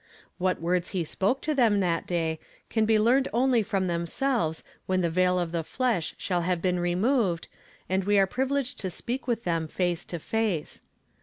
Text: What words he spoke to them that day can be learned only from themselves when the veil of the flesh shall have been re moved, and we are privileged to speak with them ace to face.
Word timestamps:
What 0.39 0.59
words 0.59 0.89
he 0.97 1.03
spoke 1.03 1.41
to 1.43 1.53
them 1.53 1.79
that 1.79 2.07
day 2.07 2.39
can 2.71 2.85
be 2.85 2.97
learned 2.97 3.27
only 3.31 3.61
from 3.61 3.85
themselves 3.85 4.63
when 4.87 5.01
the 5.01 5.11
veil 5.11 5.37
of 5.37 5.51
the 5.51 5.63
flesh 5.63 6.15
shall 6.17 6.41
have 6.41 6.59
been 6.59 6.79
re 6.79 6.95
moved, 6.95 7.47
and 7.87 8.03
we 8.03 8.17
are 8.17 8.25
privileged 8.25 8.79
to 8.79 8.89
speak 8.89 9.27
with 9.27 9.43
them 9.43 9.69
ace 9.79 10.03
to 10.05 10.17
face. 10.17 10.81